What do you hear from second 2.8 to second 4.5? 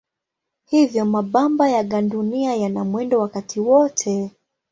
mwendo wakati wote.